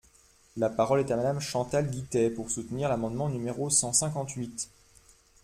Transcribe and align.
La 0.57 0.71
parole 0.71 1.01
est 1.01 1.11
à 1.11 1.15
Madame 1.15 1.39
Chantal 1.39 1.87
Guittet, 1.87 2.31
pour 2.31 2.49
soutenir 2.49 2.89
l’amendement 2.89 3.29
numéro 3.29 3.69
cent 3.69 3.93
cinquante-huit. 3.93 4.71